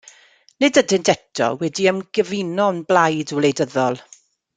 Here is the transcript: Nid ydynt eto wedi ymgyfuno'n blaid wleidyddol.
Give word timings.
Nid 0.63 0.77
ydynt 0.81 1.11
eto 1.13 1.49
wedi 1.63 1.85
ymgyfuno'n 1.91 2.81
blaid 2.93 3.35
wleidyddol. 3.41 4.01